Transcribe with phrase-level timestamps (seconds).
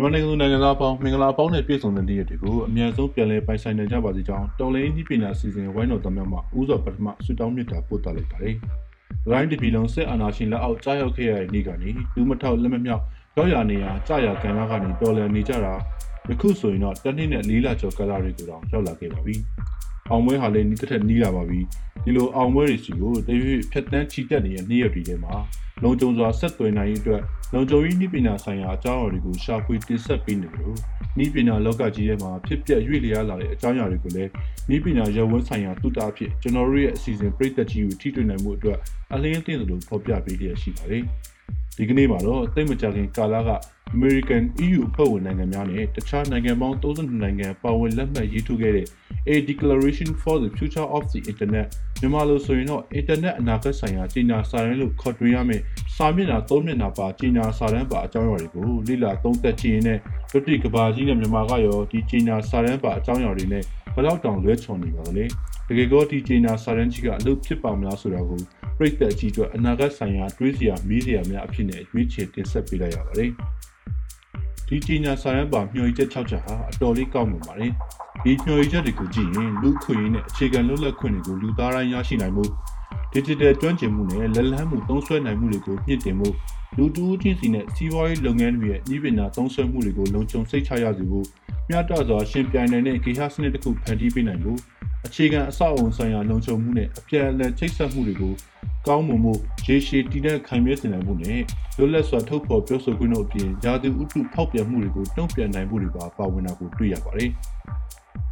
[0.00, 8.54] မြန်မာနိုင်ငံသူနိုင်ငံသားအပေါင်းမင်္ဂလာအပေါင်းနဲ့ပြည့်စုံတဲ့နေ့ရက်တွေကိုအမြန်ဆုံးပြန်လည်ပိုင်ဆိုင်နိုင်ကြပါစေကြောင်းတော်လိုင်းဤပညာစီစဉ်ဝိုင်းတော်သားများမှဥစွာပထမဆုတောင်းမြတ်တာပို့သလိုက်ပါတယ်။
[9.30, 13.02] ရိုင်းတပီလုံးစစ်အာဏာရှင်လက်အောက်ကြားရောက်ခဲ့ရတဲ့နေ့ကနေလူမထောက်လက်မမြောက်
[13.36, 15.74] ရောက်ရနေရာကြာရကံနာကနေတော်လည်နေကြတာ
[16.28, 19.34] ယခုဆိုရင်တော့တနည်းနဲ့လေးလာကျော်ကလာတွေကိုတောင်ရောက်လာခဲ့ပါပြီ။
[20.10, 21.60] အောင်ပွဲဟာလည်းနီးတစ်ထက်နီးလာပါပြီ။
[22.04, 25.34] ဒီလိုအောင်ပွဲတွေစီကိုတရွေ့ဖြတ်တန်းချီတက်နေတဲ့နေ့ရက်တွေထဲမှာ
[25.82, 27.22] လုံခြုံစွာဆက်သွယ်နိုင်ရေးအတွက်
[27.54, 30.78] လုံခြုံရေးနည်းပညာဆိုင်ရာအကြောင်းအရာတွေကိုရှာဖွေတင်ဆက်ပေးနေတယ်လို့
[31.18, 34.30] နည်းပညာလောကကြီးထဲမှာဖြစ်ပျက်ရွေ့လျားလာတဲ့အကြောင်းအရာတွေကိုလည်း
[34.68, 38.78] နည်းပညာရပ်ဝန်းဆိုင်ရာသုတအဖြစ်ကျွန်တော်တို့ရဲ့အစီအစဉ်ပြည်သက်ကြီးကိုထိတွေ့နိုင်မှုအတွက်
[39.14, 41.02] အလင်းအသင့်သလိုဖော်ပြပေးရရှိပါတယ်။
[41.76, 43.50] ဒီကနေ့မှာတော့တိတ်မကြခင်ကာလက
[43.94, 48.86] American EU အဖွဲ့ဝင်နိုင်ငံများနဲ့တခြားနိုင်ငံပေါင်း32နိုင်ငံပါဝင်လက်မှတ်ရေးထိုးခဲ့တဲ့
[49.34, 51.66] A Declaration for the Future of the Internet
[52.00, 55.60] မြန်မာလိုဆိုရင်တော့ Internet အနာဂတ်ဆိုင်ရာကြီးညာစာရင်းလို့ခေါ်တွင်ရမယ်
[55.96, 60.00] စာမျက်နှာ၃မျက်နှာပါကြီးညာစာရင်းပါအကြောင်းအရာတွေကိုလေ့လာသုံးသပ်ကြည့်ရင်လည်း
[60.30, 63.62] လွတ်တိကဘာကြီးနဲ့မြန်မာကရောဒီကြီးညာစာရင်းပါအကြောင်းအရာတွေနဲ့
[63.94, 65.24] ဘယ်တော့တောင်လွဲချော်နေပါလဲ
[65.68, 68.40] တကယ်ကောဒီကြီးညာစာရင်းကြီးကအလုပ်ဖြစ်ပါမလားဆိုတာကို
[68.78, 73.30] ပြိတ္တအကြီးအတွက်အနာဂတ်ဆိုင်ရာတွေးစရာမေးစရာများအဖြစ်နဲ့ရွေးချယ်တင်ဆက်ပေးလိုက်ရပါတယ်
[74.68, 77.72] ဒီကြီးညာစာရန်ပါမျှော်ရည်ချက်6ချက်ဟာအတော်လေးကောင်းနေပါတယ်။
[78.24, 82.44] ဒီမျှော်ရည်ချက်တွေကိုကြည့်ရင်လူခွင့်ရင်းနဲ့အခြေခံလွတ်လပ်ခွင့်တွေကိုလူသားတိုင်းရရှိနိုင်မှု
[83.12, 86.28] digital ကျွမ်းကျင်မှုနဲ့လက်လန်းမှုသုံးစွဲနိုင်မှုတွေကိုမြင့်တင်မှု
[86.76, 91.26] လူတူးချင်းစီနဲ့စီးပွားရေးလုပ်ငန်းတွေရဲ့ဤပညာသုံးစွဲမှုတွေကိုလုံခြုံစိတ်ချရစေဖို့
[91.68, 94.58] မျှတစွာရှင်ပြိုင်နိုင်တဲ့ဂေဟစနစ်တစ်ခုဖန်တီးပေးနိုင်ဖို့
[95.06, 98.34] အခြေခံအဆောက်အအုံဆိုင်ရာလုံခြုံမှုနဲ့အပြန်အလှန်ချိတ်ဆက်မှုတွေကို
[98.86, 99.34] ကောင်းမွန်မှု
[99.66, 101.40] ရေရှည်တည်တဲ့ခိုင်မြဲစေနိုင်မှုနဲ့
[101.76, 107.30] လွတ်လပ်စွာထုတ်ဖော်ပြောဆိုခွင့်တို့အပြင်ယာတိဥတုဖောက်ပြန်မှုတွေကိုတုံ့ပြန်နိုင်မှုတွေပါပါဝင်တာကိုတွေ့ရပါတယ်။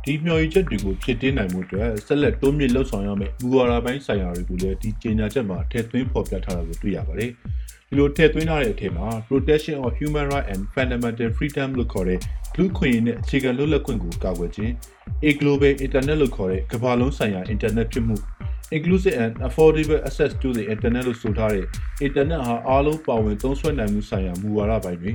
[0.09, 7.31] ဒီမျှော်ရည်ချက်တွေကိုဖြစ်တင်းနိုင်မှုအတွက်ဆက်လက်တိုးမြင့်လှုပ်ဆောင်ရမယ့်မူဝါဒပိုင်းဆိုင်ရာတွေကိုလည်းဒီကြေညာချက်မှာထည့်သွင်းဖော်ပြထားတာကိုတွေ့ရပါတယ်။
[7.89, 12.21] ဒီလိုထည့်သွင်းထားတဲ့အထက်မှာ protection of human right and fundamental freedom လို့ခေါ်တဲ့
[12.57, 14.73] လူခွင့်ရေးနဲ့အခြေခံလွတ်လပ်ခွင့်ကိုကာကွယ်ခြင်း
[15.29, 18.17] a global internet လို့ခေါ်တဲ့ကမ္ဘာလုံးဆိုင်ရာ internet ဖြစ်မှု
[18.71, 21.65] inclusive and affordable access to the internet လို့ဆိုထားတဲ့
[22.07, 25.13] internet ဟာအားလုံးပါဝင်သုံးစွဲနိုင်မှုဆိုင်ရာမူဝါဒပိုင်းတွေ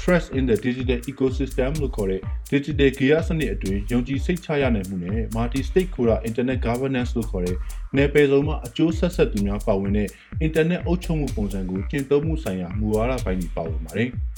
[0.00, 2.20] trust in the digital ecosystem လို့ခေါ်တဲ့
[2.52, 7.56] digital gear စနစ်အတွင်းယုံကြည်စိတ်ချရနိုင်မှုနဲ့ multi stakeholder internet governance လို့ခေါ်တဲ့
[7.96, 10.08] နယ်ပယ်စုံမှာအကျိုးဆက်ဆက်သူများပါဝင်တဲ့
[10.46, 14.10] internet အုပ်ချုပ်မှုပုံစံကိုကျင့်သုံးမှုဆိုင်ရာမူဝါဒပိုင်းတွေပါဝင်ပါတယ်။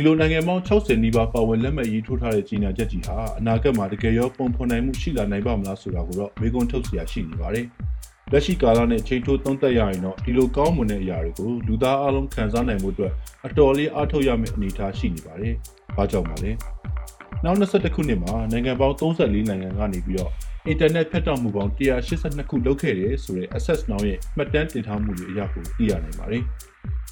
[0.00, 7.66] ဒီလိုနိုင်ငံပေါင်း60နီးပါးပါဝင်လက်မှတ်ရေးထိုးထားတဲ့ကြီးညာချက်ကြီးဟာအနာဂတ်မှာတကယ်ရောပုံဖော်နိုင်မှုရှိလာနိုင်ပါမလားဆိုတာကိုတော့မေးခွန်းထုတ်စရာရှိနေပါတယ်။
[8.32, 13.12] လက်ရှိကာလနဲ့ချိန်ထိုးသုံးသပ်ရရင်တော့ဒီလိုကောင်းမွန်တဲ့အရာတွေကိုလူသားအလုံးခံစားနိုင်မှုအတွက်
[13.46, 15.54] အတော်လေးအားထုတ်ရမယ့်အနေအထားရှိနေပါတယ်။
[15.96, 16.50] ဘာကြောင့်ပါလဲ။
[17.44, 20.30] နောက်22ခုနှစ်မှာနိုင်ငံပေါင်း34နိုင်ငံကနေပြီးတော့
[20.66, 26.44] အင်တာနက်ဖြတ်တောက်မှုပေါင်း182ခုလုပ်ခဲ့တယ်ဆိုတဲ့ Access Now ရဲ့မှတ်တမ်းတင်ထားမှုတွေအရကိုသိရနိုင်ပါတယ်။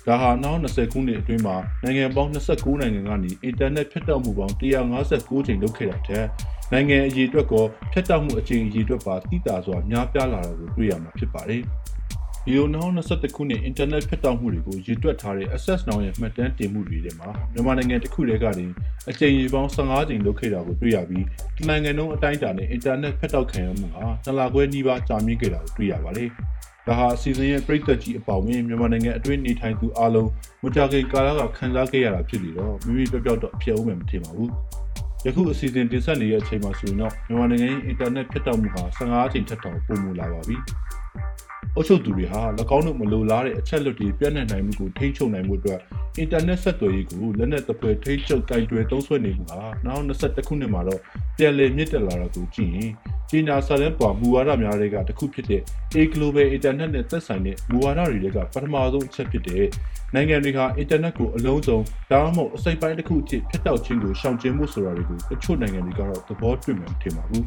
[0.09, 6.25] ဒါဟာနောက်20ခုနှစ်အတွင်းမှာနိုင်ငံပေါင်း29နိုင်ငံကနေအင်တာနက်ဖြတ်တောက်မှုပေါင်း159ချိန်လုပ်ခဲ့တာတဲ့
[6.73, 11.63] နိုင်ငံအရေးအတွက်ကောဖြတ်တောက်မှုအချိန်အရေးအတွက်ပါတိတာစွာများပြားလာတာကိုတွေ့ရမှာဖြစ်ပါတယ်။
[12.45, 18.67] ဒီလိုနောက်21ခုနှစ်အင်တာနက်ဖြတ်တောက်မှုတွေကိုရည်တွက်ထားတဲ့ Access Now ရဲ့မှတ်တမ်းတင်မှုတွေထဲမှာမြန်မာနိုင်ငံတစ်ခုတည်းကနေ
[19.11, 21.25] အချိန်ရေပေါင်း15ချိန်လုပ်ခဲ့တာကိုတွေ့ရပြီး
[21.59, 26.31] တနိုင်ငံလုံးအတိုင်းအတာနဲ့အင်တာနက်ဖြတ်တောက်ခံရမှုဟာနှစ်လခွဲနီးပါးကြာမြင့်ခဲ့တာကိုတွေ့ရပါတယ်။
[26.89, 30.31] ဒါဟာအစီအစဉ်ရဲ့ပြည်သက်ကြီးအပေါင်းဝင်မြန်မာနိုင်ငံအတွင်းနေထိုင်သူအလုံး
[30.63, 34.51] မကြခင်ကာလကခံစားခဲ့ရတာဖြစ်ပြီးတော့မိမိပြောက်ပြောက်တော့အပြည့်အဝမထင်ပါဘူး။
[35.27, 40.57] ယခုအစီအစဉ်တင်ဆက်နေတဲ့အချိန်မှာဆိုရင်တော့မြန်မာနိုင်ငံရဲ့အင်တာနက်ဖြတ်တောက်မှုဟာ15အချိန်ထက်တောင်ပိုမိုလာပါပြီ။
[41.77, 42.41] အုပ်ချုပ်သူတွေဟာ၎
[42.77, 45.81] င်းတို့မလိုလားတဲ့အချက်လက်တွေပြန့်နှံ့နိုင်မှုကိုထိန်းချုပ်နိုင်မှုအတွက်
[46.19, 51.01] အင်တာနက်ဆက်သွယ်ရေးကိုလက်နက်သဖွယ်ထိန်းချုပ်ကင်တွယ်သုံးစွဲနေမှုဟာနောက်21ခုနှစ်မှာတော့
[51.39, 52.91] ပြန်လည်မြင့်တက်လာတာကိုကြည့်ရင်
[53.31, 55.63] ကြီးညာစာရန်ပေါ်မူဝါဒများတွေကတစ်ခုဖြစ်တဲ့
[55.97, 59.67] A Global Internet နဲ့သက်ဆိုင်တဲ့မူဝါဒတွေကပထမဆုံးအချက်ဖြစ်တဲ့
[60.15, 61.79] နိုင်ငံတွေဟာအင်တာနက်ကိုအလုံးစုံ
[62.11, 67.45] ဒါမှမဟုတ်အစိပ်ပိုင်းတစ်ခုအဖြစ်ဖျက်တောက်ခြင်းကိုရှောင်ကျဉ်မှုဆိုတာတွေကိုတချို့နိုင်ငံတွေကတော့သဘောတွေ့မှမထင်ပါဘူး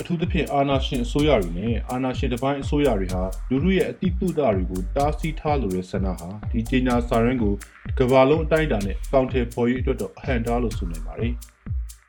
[0.00, 7.54] အထူးသဖြင့်အာဏာရှင်အစိုးရတွေနဲ့အာဏာရှင်တစ်ပိုင်းအစိုးရတွေဟာလူမှုရဲ့အတိတုဒတွေကိုတားဆီးထားလို့ရဆန္ဒဟာဒီကြေညာစာရန်ကို
[7.98, 11.34] ကမ္ဘာလုံးအတိုင်းအတာနဲ့ကောင်တယ်ဖော်ရေးအတွက်တော့အဟန့်တားလို့ဆိုနိုင်ပါတယ်။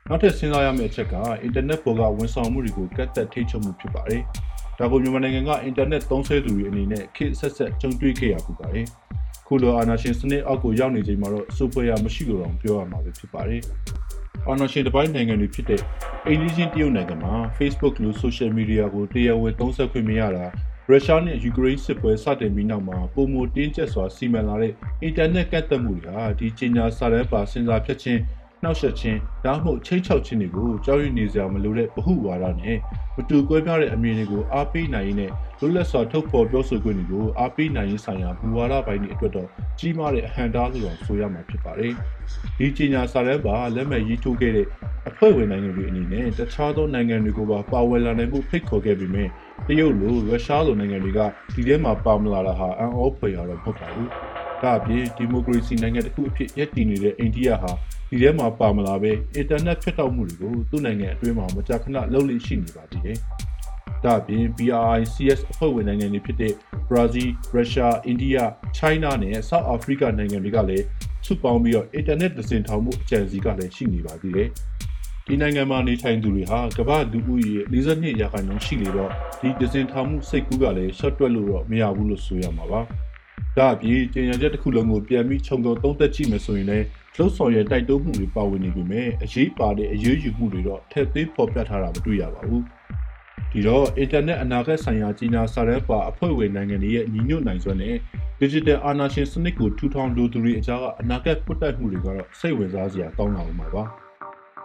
[0.08, 4.22] နောက်ထပ်စဉ်းစားရမယ့်အချက်ကအင်တာနက်ပေါ်ကဝန်ဆောင်မှုတွေကိုကတ်သက်ထိချုပ်မှုဖြစ်ပါတယ်။
[4.78, 8.86] ဒါကိုမြန်မာနိုင်ငံကအင်တာနက်သုံးစွဲသူတွေအနေနဲ့ခေတ်ဆက်ဆက်ကြုံတွေ့ခဲ့ရပူပါတယ်။
[9.46, 13.62] ခုလိုအာဏာရှင်စနစ်အောက်ကိုရောက်နေချိန်မှာတော့စူပွဲရမရှိလို့တော့ပြောရမှာပဲဖြစ်ပါတယ်။
[14.46, 15.80] အာဏာရှင်တစ်ပိုင်းနိုင်ငံတွေဖြစ်တဲ့
[16.26, 20.46] အိန္ဒိယတရုတ်နိုင်ငံမှာ Facebook လို social media ကိုတရားဝင်သုံးစွဲခွင့်မရတာ
[20.88, 24.72] ရုရှားနဲ့ယူကရိန်းစစ်ပွဲစတင်ပြီးနောက်မှာပုံမတင်းကျပ်စွာစီမံလာတဲ့
[25.02, 28.20] အင်တာနက်ကန့်သတ်မှုတွေဟာဒီကြေညာစာတမ်းပါစဉ်းစားဖြတ်ချင်း
[28.64, 32.78] နှောက်ယှက်ခြင်းဒါမှမဟုတ်ချိတ်ချောက်ခြင်းတွေကိုကြောက်ရွံ့နေစရာမလိုတဲ့ဗဟုဝါဒနဲ့
[33.16, 35.30] မတူကွဲပြားတဲ့အမြင်တွေကိုအားပေးနိုင်ရင်းနဲ့
[35.60, 41.92] လွတ်လပ်စွာထုတ်ဖော်ပြောဆိုခွင့်တွေကိုအားပေးနိုင်ရေးဆိုင်ရာဘူဝါဒပိုင်းတွေအတွက်တော့ကြီးမားတဲ့အဟန့်တားလို့ဆိုရမှာဖြစ်ပါတယ်။
[42.58, 44.66] ဒီကြီးညာစာတမ်းပါလက်မှတ်ရေးထိုးခဲ့တဲ့
[45.08, 49.24] အဖွဲ့ဝင်နိုင်ငံတွေအနေနဲ့တခြားသောနိုင်ငံတွေကိုပါပါဝင်လာနိုင်မှုဖိတ်ခေါ်ခဲ့ပြီးမြဲ
[49.66, 51.20] တရုတ်လိုရုရှားလိုနိုင်ငံတွေက
[51.54, 54.10] ဒီထဲမှာပါမလာတာဟာအံ့ဩဖွယ်ရတော့မဟုတ်ပါဘူး။
[54.64, 57.72] ဒါအပြင်ဒီမိုကရေစီနိုင်ငံတစ်ခုအဖြစ်ရည်တည်နေတဲ့အိန္ဒိယဟာ
[58.10, 63.16] ဒီထဲမှာပါမလာပဲအင်တာနက်ဖြတ်တောက်မှုတွေကိုသူ့နိုင်ငံအတွင်းမှာမကြာခဏလုပ်လို့ရှိနေပါသေးတယ်။
[64.04, 66.52] ဒါအပြင် BRICS အဖွဲ့ဝင်နိုင်ငံတွေဖြစ်တဲ့
[66.88, 68.42] Brazil, Russia, India,
[68.78, 70.84] China နဲ့ South Africa နိုင်ငံတွေကလည်း
[71.26, 74.48] စုပေါင်းပြီးတော့အင်တာနက်သင်ထောင်မှုအကြံစီကလည်းရှိနေပါသေးတယ်။
[75.26, 82.80] ဒီနိုင်ငံမှာနေထိုင်သူတွေဟာကမ္ဘာလူဦးရေ42ရာခိုင်နှုန်းရှိနေတော့ဒီဒဇင်ထောင်မှုစိတ်ကူးကလည်းရှော့တွက်လို့တော့မရဘူးလို့ဆိုရမှာပါ။
[83.56, 86.86] ဒါအပြင်ကျင်ညာချက်တစ်ခုလုံးကိုပြန်ပြီးခြုံငုံသုံးသက်ကြည့်မယ်ဆိုရင်လည်း
[87.16, 92.62] လှုပ်ဆောင်ရတိုက်တွန်းမှုတွေပါဝင်နေပြီမဲ့အရေးပါတဲ့အရေးယူမှုတွေတော့ထည့်သွင်းဖော်ပြထားတာမတွေ့ရပါဘူး။
[93.52, 97.96] ဒီတော့အင်တာနက်အနာဂတ်ဆိုင်ရာကြီးညာစာတမ်းပါအဖွဲ့ဝင်နိုင်ငံတွေရဲ့ညီညွတ်နိုင်စွမ်းနဲ့
[98.40, 103.82] digital အာဏာရှင်စနစ်ကိုထူထောင်လိုသူတွေအကြားကအနာဂတ်ပွတ်တက်မှုတွေကတော့စိတ်ဝင်စားစရာကောင်းလာမှာပါ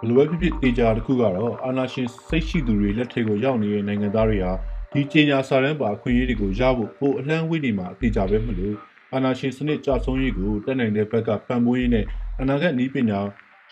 [0.02, 4.54] ဘလိုပဲဖြစ်ဖြစ်တေချာတစ်ခုကတော့အာဏာရှင်စိတ်ရှိသူတွေလက်ထက်ကိုရောက်နေတဲ့နိုင်ငံသားတွေဟာ
[4.94, 8.76] ဒီကြီးညာစာတမ်းပါအခွင့်အရေးတွေကိုရဖို့ပိုအလှမ်းဝေးနေမှာအတေချာပဲမလို့
[9.14, 12.06] အာဏာရှင်စနစ်ကြဆုံးရေးကိုတက်နိုင်တဲ့ဘက်ကပံ့ပိုးရင်းနဲ့
[12.42, 13.20] အနာဂတ်နည်းပညာ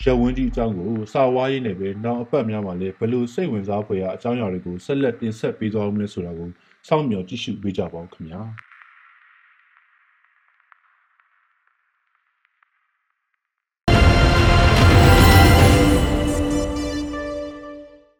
[0.03, 6.49] ရဝန်းကြီးအကြောင်းကိုစာဝါးရင်းနဲ့ပဲနောက်အပတ်များမှာလည်းဘယ်လိုစိတ်ဝင်စားဖွယ်ရာအကြောင်းအရာတွေကိုဆက်လက်တင်ဆက်ပေးသွားမလဲဆိုတာကို
[6.87, 8.41] စောင့်မျှော်ကြည့်ရှုပေးကြပါဦးခင်ဗျာ။